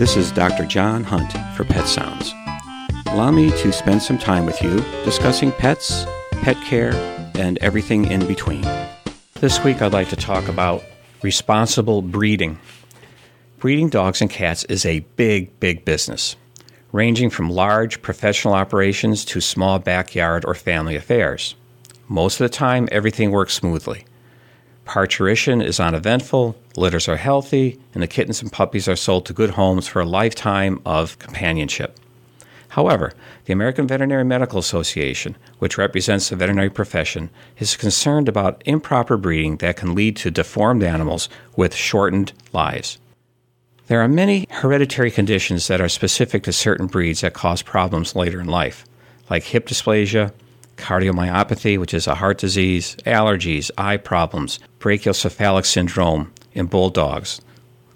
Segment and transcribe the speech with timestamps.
[0.00, 0.64] This is Dr.
[0.64, 2.32] John Hunt for Pet Sounds.
[3.08, 6.06] Allow me to spend some time with you discussing pets,
[6.40, 6.94] pet care,
[7.34, 8.64] and everything in between.
[9.40, 10.82] This week I'd like to talk about
[11.20, 12.58] responsible breeding.
[13.58, 16.34] Breeding dogs and cats is a big, big business,
[16.92, 21.56] ranging from large professional operations to small backyard or family affairs.
[22.08, 24.06] Most of the time, everything works smoothly.
[24.90, 29.50] Parturition is uneventful, litters are healthy, and the kittens and puppies are sold to good
[29.50, 31.96] homes for a lifetime of companionship.
[32.70, 33.12] However,
[33.44, 39.58] the American Veterinary Medical Association, which represents the veterinary profession, is concerned about improper breeding
[39.58, 42.98] that can lead to deformed animals with shortened lives.
[43.86, 48.40] There are many hereditary conditions that are specific to certain breeds that cause problems later
[48.40, 48.84] in life,
[49.30, 50.32] like hip dysplasia,
[50.80, 57.40] cardiomyopathy, which is a heart disease, allergies, eye problems, brachycephalic syndrome in bulldogs.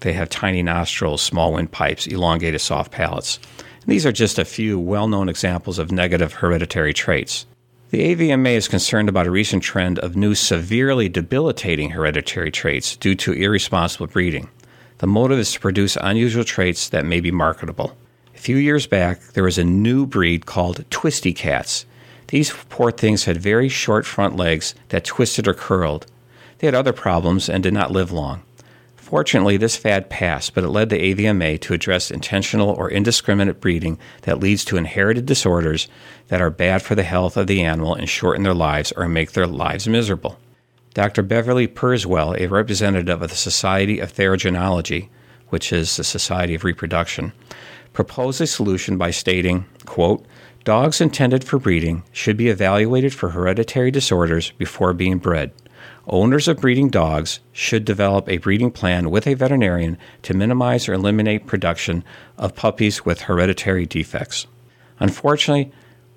[0.00, 3.38] They have tiny nostrils, small windpipes, elongated soft palates.
[3.58, 7.46] And these are just a few well known examples of negative hereditary traits.
[7.90, 13.14] The AVMA is concerned about a recent trend of new severely debilitating hereditary traits due
[13.14, 14.48] to irresponsible breeding.
[14.98, 17.96] The motive is to produce unusual traits that may be marketable.
[18.34, 21.86] A few years back, there was a new breed called twisty cats.
[22.28, 26.06] These poor things had very short front legs that twisted or curled.
[26.58, 28.42] They had other problems and did not live long.
[28.96, 34.00] Fortunately, this fad passed, but it led the AVMA to address intentional or indiscriminate breeding
[34.22, 35.86] that leads to inherited disorders
[36.26, 39.30] that are bad for the health of the animal and shorten their lives or make
[39.30, 40.40] their lives miserable.
[40.92, 41.22] Dr.
[41.22, 45.08] Beverly Purswell, a representative of the Society of Theriogenology,
[45.50, 47.32] which is the Society of Reproduction,
[47.92, 50.26] proposed a solution by stating, quote,
[50.66, 55.52] Dogs intended for breeding should be evaluated for hereditary disorders before being bred.
[56.08, 60.94] Owners of breeding dogs should develop a breeding plan with a veterinarian to minimize or
[60.94, 62.02] eliminate production
[62.36, 64.48] of puppies with hereditary defects.
[64.98, 65.70] Unfortunately,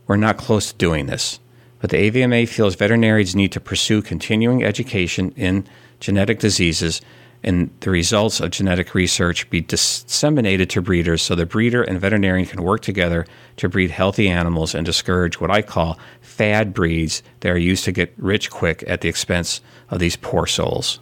[0.07, 1.39] we're not close to doing this,
[1.79, 5.67] but the AVMA feels veterinarians need to pursue continuing education in
[5.99, 7.01] genetic diseases
[7.43, 12.47] and the results of genetic research be disseminated to breeders so the breeder and veterinarian
[12.47, 13.25] can work together
[13.57, 17.91] to breed healthy animals and discourage what I call fad breeds that are used to
[17.91, 20.99] get rich quick at the expense of these poor souls.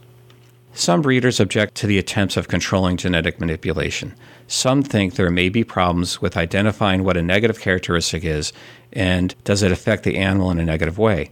[0.73, 4.13] Some breeders object to the attempts of controlling genetic manipulation.
[4.45, 8.53] Some think there may be problems with identifying what a negative characteristic is
[8.93, 11.31] and does it affect the animal in a negative way.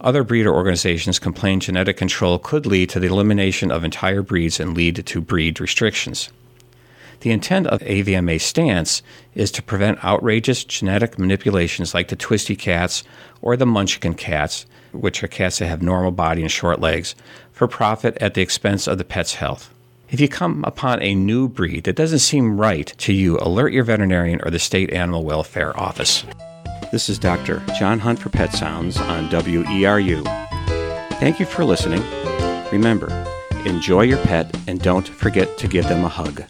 [0.00, 4.76] Other breeder organizations complain genetic control could lead to the elimination of entire breeds and
[4.76, 6.28] lead to breed restrictions.
[7.20, 9.02] The intent of AVMA stance
[9.34, 13.04] is to prevent outrageous genetic manipulations like the twisty cats
[13.40, 17.14] or the munchkin cats, which are cats that have normal body and short legs,
[17.52, 19.72] for profit at the expense of the pet's health.
[20.10, 23.84] If you come upon a new breed that doesn't seem right to you, alert your
[23.84, 26.24] veterinarian or the state animal welfare office.
[26.92, 27.64] This is Dr.
[27.76, 30.22] John Hunt for Pet Sounds on WERU.
[31.18, 32.00] Thank you for listening.
[32.70, 33.08] Remember,
[33.64, 36.44] enjoy your pet and don't forget to give them a hug.